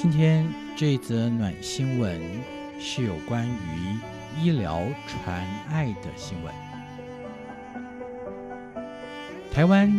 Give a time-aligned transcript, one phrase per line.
[0.00, 2.20] 今天这则暖新闻
[2.78, 3.98] 是有关于
[4.40, 6.54] 医疗传爱的新闻。
[9.52, 9.92] 台湾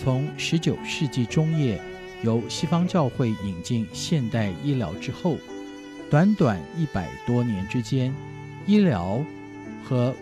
[0.00, 1.82] 从十九世纪中叶
[2.22, 5.36] 由西方教会引进现代医疗之后，
[6.08, 8.14] 短短一百多年之间，
[8.64, 9.20] 医疗
[9.84, 10.14] 和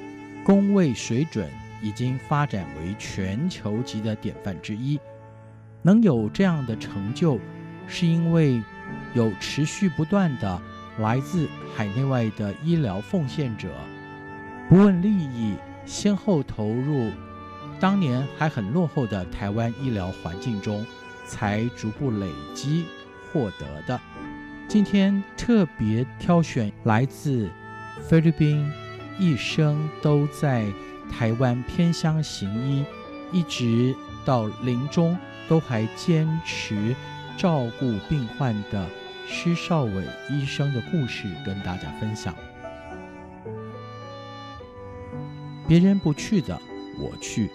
[0.43, 1.47] 公卫水准
[1.83, 4.99] 已经发展为全球级的典范之一。
[5.83, 7.39] 能有这样的成就，
[7.87, 8.63] 是因为
[9.15, 10.61] 有持续不断的
[10.99, 13.69] 来自海内外的医疗奉献者，
[14.69, 17.11] 不问利益，先后投入
[17.79, 20.85] 当年还很落后的台湾医疗环境中，
[21.27, 22.85] 才逐步累积
[23.33, 24.01] 获得的。
[24.69, 27.51] 今天特别挑选来自
[28.09, 28.71] 菲律宾，
[29.19, 30.67] 一生都在
[31.11, 32.85] 台湾偏乡行医，
[33.33, 35.17] 一直到临终
[35.49, 36.95] 都还坚持
[37.41, 38.87] 照顾病患的
[39.27, 42.35] 施少伟医生的故事，跟大家分享。
[45.67, 46.61] 别人不去的，
[46.99, 47.49] 我去；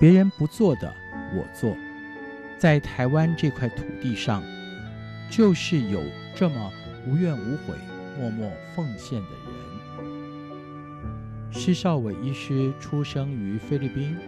[0.00, 0.92] 别人不做的，
[1.36, 1.76] 我做。
[2.58, 4.42] 在台湾这块土地上，
[5.30, 6.02] 就是有
[6.34, 6.72] 这么
[7.06, 7.76] 无怨无悔、
[8.18, 9.38] 默默奉献的人。
[11.52, 14.18] 施少伟医师出生于菲律宾，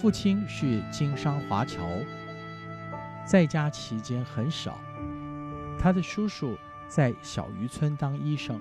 [0.00, 1.82] 父亲是经商华侨。
[3.26, 4.78] 在家期间很少，
[5.76, 6.56] 他的叔叔
[6.86, 8.60] 在小渔村当医生，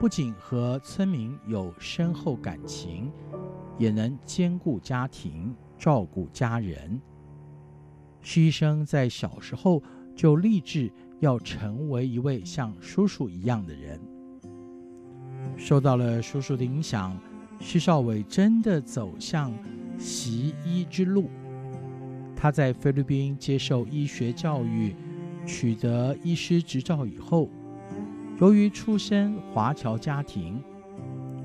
[0.00, 3.08] 不仅和村民有深厚感情，
[3.78, 7.00] 也能兼顾家庭、照顾家人。
[8.20, 9.80] 施医生在小时候
[10.16, 14.00] 就立志要成为一位像叔叔一样的人。
[15.56, 17.16] 受到了叔叔的影响，
[17.60, 19.52] 施少伟真的走向
[19.96, 21.30] 习医之路。
[22.36, 24.94] 他在菲律宾接受医学教育，
[25.46, 27.48] 取得医师执照以后，
[28.38, 30.62] 由于出身华侨家庭，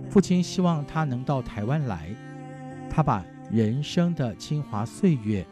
[0.10, 2.14] 父亲希望他能到台湾来，
[2.90, 5.48] 他把人生的精华岁月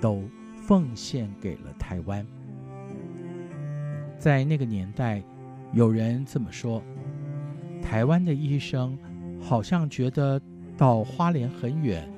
[0.00, 0.22] 都
[0.66, 2.26] 奉献给了台湾。
[4.18, 5.22] 在那个年代，
[5.72, 6.82] 有人这么说：
[7.82, 8.98] 台湾的医生
[9.38, 10.40] 好像觉得
[10.76, 12.10] 到花莲很远，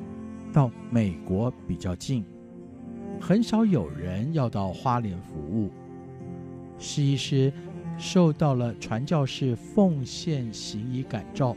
[0.53, 2.25] 到美国比较近。
[3.21, 5.71] 很少有人要到花莲服务。
[6.79, 7.53] 施医师
[7.99, 11.55] 受到了传教士奉献行医感召，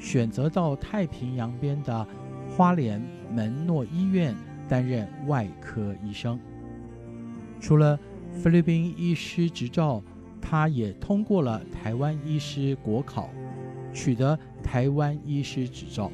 [0.00, 2.06] 选择到太平洋边的
[2.48, 3.00] 花莲
[3.30, 4.34] 门诺医院
[4.66, 6.40] 担任外科医生。
[7.60, 7.98] 除了
[8.32, 10.02] 菲律宾医师执照，
[10.40, 13.28] 他也通过了台湾医师国考，
[13.92, 16.10] 取得台湾医师执照。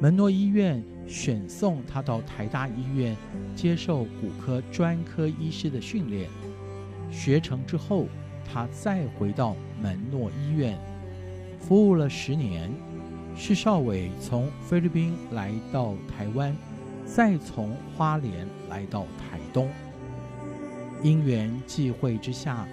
[0.00, 3.16] 门诺医院选送他到台大医院
[3.54, 6.28] 接受骨科专科医师的训练，
[7.10, 8.06] 学成之后，
[8.44, 10.78] 他再回到门诺医院
[11.60, 12.70] 服务了十年。
[13.36, 16.56] 施少伟从菲律宾来到台湾，
[17.04, 19.68] 再从花莲来到台东。
[21.02, 22.64] 因缘际会之下，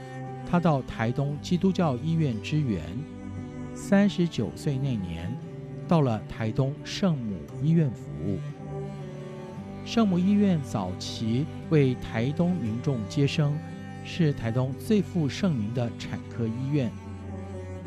[0.47, 2.83] 他到台东基督教医院支援。
[3.73, 5.35] 三十九岁那年，
[5.91, 8.39] 到了台东圣母医院服务。
[9.83, 13.53] 圣母医院早期为台东民众接生，
[14.05, 16.89] 是台东最负盛名的产科医院。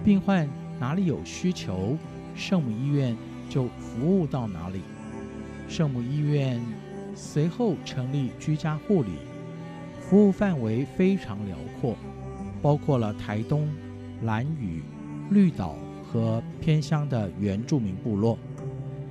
[0.05, 0.46] 病患
[0.78, 1.96] 哪里有需求，
[2.34, 3.17] 圣母医院
[3.49, 4.82] 就服务到哪里。
[5.67, 6.61] 圣母医院
[7.14, 9.12] 随后成立居家护理，
[9.99, 11.96] 服务范围非常辽阔，
[12.61, 13.67] 包括了台东、
[14.25, 14.82] 兰屿、
[15.31, 15.75] 绿岛。
[16.14, 18.38] 和偏乡的原住民部落，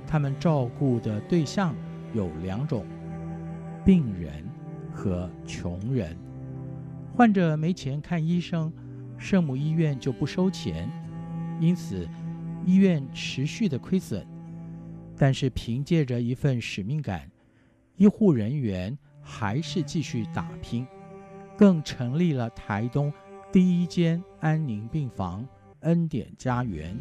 [0.06, 1.76] 他们照顾的对象
[2.14, 2.86] 有两种：
[3.84, 4.42] 病人
[4.90, 6.16] 和穷人。
[7.14, 8.72] 患者没钱看医生，
[9.18, 10.90] 圣母医院就不收钱，
[11.60, 12.08] 因此
[12.64, 14.26] 医院持续的亏损。
[15.14, 17.30] 但是凭借着一份使命感，
[17.96, 20.86] 医护人员还是继续打拼。
[21.54, 23.12] 更成立了台东
[23.52, 25.46] 第一间安宁病房——
[25.84, 26.94] 恩典家园。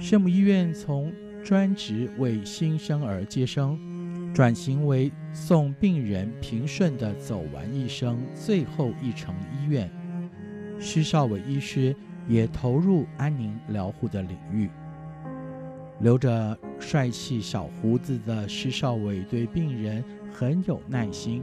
[0.00, 1.12] 圣母医院从
[1.44, 3.78] 专职为新生儿接生，
[4.34, 9.88] 转型为送病人平顺地走完一生最后一程医院。
[10.80, 11.94] 施少伟医师
[12.26, 14.70] 也投入安宁疗护的领域。
[16.00, 21.42] 留着帅气小胡子的施少伟对病人很有耐心，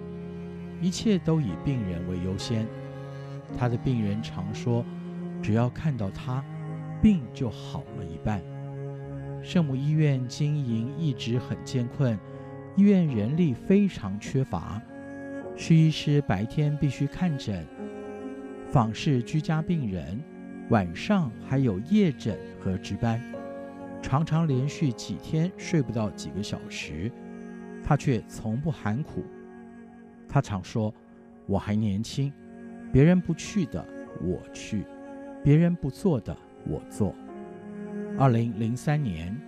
[0.82, 2.66] 一切都以病人为优先。
[3.58, 4.86] 他的病人常说
[5.46, 6.44] ：“只要看到他，
[7.04, 8.42] 病就好了一半。”
[9.46, 12.18] 圣母医院经营一直很艰困，
[12.76, 14.82] 医院人力非常缺乏。
[15.56, 17.64] 徐医师白天必须看诊、
[18.72, 20.20] 访视居家病人，
[20.72, 23.22] 晚上还有夜诊和值班。
[24.02, 27.12] 常常连续几天睡不到几个小时，
[27.84, 29.24] 他却从不喊苦。
[30.28, 30.92] 他常说
[31.46, 32.34] ：“我还年轻，
[32.92, 33.86] 别人不去的
[34.24, 34.84] 我去，
[35.46, 36.36] 别人不做的
[36.68, 37.14] 我做。”
[38.18, 39.40] 二零零三年，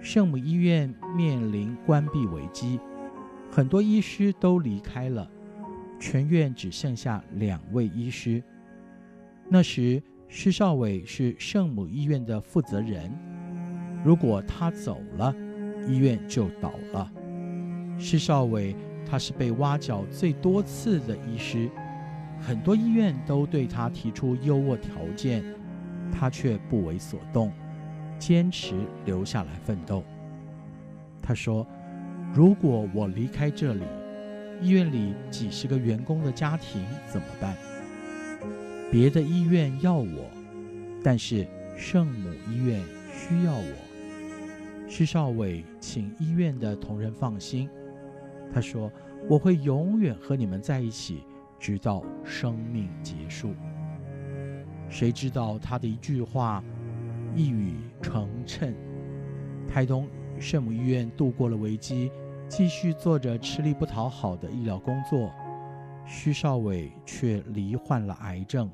[0.00, 2.80] 圣母医院面临关闭危机，
[3.48, 5.30] 很多医师都离开了，
[6.00, 8.42] 全院只剩下两位医师。
[9.48, 13.12] 那时，施少伟是圣母医院的负责人。
[14.04, 15.32] 如果他走了，
[15.86, 17.12] 医院就倒了。
[17.96, 18.74] 施少伟，
[19.06, 21.70] 他是被挖角最多次的医师，
[22.46, 25.42] 很多医院都对他提出优渥条件，
[26.12, 27.50] 他却不为所动，
[28.18, 28.74] 坚持
[29.06, 30.04] 留下来奋斗。
[31.22, 31.66] 他说
[32.34, 33.82] ：“如果我离开这里，
[34.60, 37.56] 医院里几十个员工的家庭怎么办？
[38.92, 40.30] 别的医院要我，
[41.02, 41.46] 但是
[41.78, 43.74] 圣母医院需要我。”
[44.86, 47.70] 施少伟请医院的同仁放心，
[48.52, 48.92] 他说
[49.30, 51.22] ：“我会永远和你们在一起，
[51.58, 53.54] 直到生命结束。”
[54.88, 56.62] 谁知道他的一句话
[57.34, 58.74] 一语成谶，
[59.68, 60.08] 台东
[60.38, 62.10] 圣母医院度过了危机，
[62.48, 65.30] 继续做着吃力不讨好的医疗工作。
[66.06, 68.70] 徐少伟却罹患了癌症，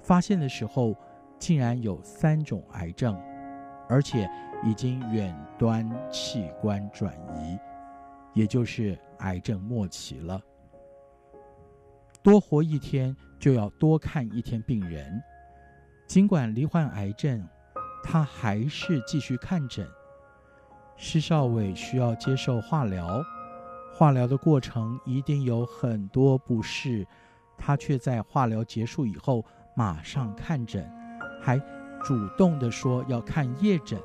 [0.00, 0.94] 发现的时候
[1.38, 3.18] 竟然有三种癌症，
[3.88, 4.28] 而且。
[4.64, 7.56] 已经远端器官转移，
[8.34, 10.40] 也就是癌症末期了。
[12.28, 15.18] 多活一天就要多看一天病人。
[16.06, 17.42] 尽管罹患癌症，
[18.04, 19.88] 他还是继续看诊。
[20.94, 23.24] 施少伟需要接受化疗，
[23.94, 27.06] 化疗的过程一定有很多不适，
[27.56, 29.42] 他却在化疗结束以后
[29.74, 30.86] 马上看诊，
[31.40, 31.58] 还
[32.04, 33.98] 主动地说要看夜诊。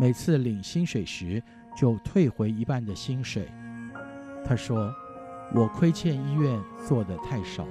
[0.00, 1.40] 每次领薪水时，
[1.76, 3.48] 就退回一半的薪水。
[4.44, 4.92] 他说
[5.54, 7.66] ：“我亏欠医院做的太少。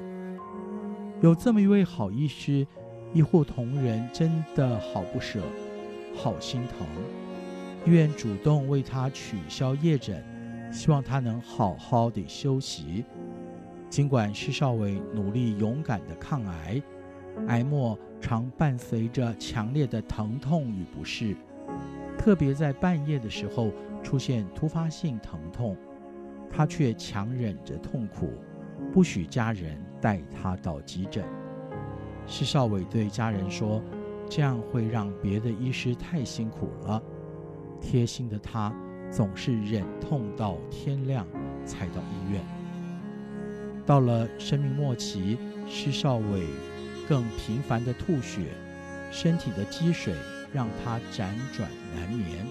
[1.19, 2.65] 有这么一位好医师，
[3.11, 5.41] 医护同仁真的好不舍，
[6.15, 6.85] 好心疼。
[7.85, 10.23] 医院主动为他取消夜诊，
[10.71, 13.03] 希望他能好好的休息。
[13.89, 16.81] 尽管施少伟努力勇敢的抗癌，
[17.47, 21.35] 癌末常伴随着强烈的疼痛与不适。”
[22.17, 23.71] 特别在半夜的时候
[24.03, 25.75] 出现突发性疼痛，
[26.51, 28.33] 他却强忍着痛苦，
[28.91, 31.23] 不许家人带他到急诊。
[32.27, 33.81] 施少伟对家人说
[34.29, 37.01] ：“这样会让别的医师太辛苦了。”
[37.79, 38.73] 贴心的他
[39.09, 41.25] 总是忍痛到天亮
[41.65, 42.41] 才到医院。
[43.85, 46.45] 到了生命末期，施少伟
[47.07, 48.41] 更频繁的吐血，
[49.09, 50.13] 身体的积水。
[50.53, 52.45] 让他辗转难眠，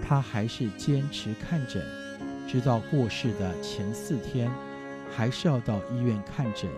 [0.00, 1.84] 他还是坚持看诊，
[2.50, 4.50] 直到过世的前四天，
[5.08, 6.68] 还是要到医院看诊，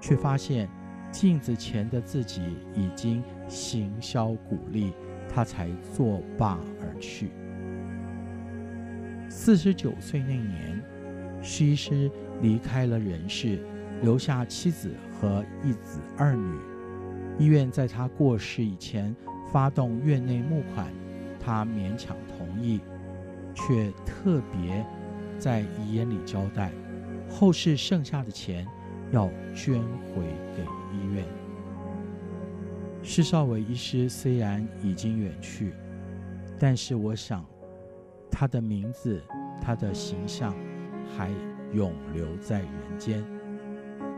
[0.00, 0.68] 却发现
[1.12, 2.42] 镜子前的自己
[2.74, 4.92] 已经形销骨立，
[5.32, 7.30] 他才作罢而去。
[9.28, 10.82] 四十九岁那年，
[11.40, 12.10] 施医师
[12.42, 13.64] 离开了人世，
[14.02, 16.58] 留下妻子和一子二女。
[17.38, 19.14] 医院在他过世以前。
[19.52, 20.92] 发动院内募款，
[21.38, 22.80] 他勉强同意，
[23.54, 24.84] 却特别
[25.38, 26.72] 在遗言里交代，
[27.28, 28.66] 后世剩下的钱
[29.10, 30.22] 要捐回
[30.56, 30.62] 给
[30.92, 31.24] 医院。
[33.02, 35.72] 施少伟医师虽然已经远去，
[36.58, 37.44] 但是我想，
[38.30, 39.22] 他的名字、
[39.60, 40.54] 他的形象
[41.16, 41.30] 还
[41.72, 43.24] 永留在人间。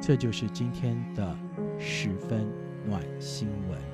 [0.01, 1.37] 这就是今天的
[1.79, 2.47] 十分
[2.87, 3.88] 暖新闻。